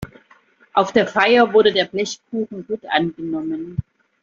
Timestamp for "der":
0.93-1.05, 1.71-1.85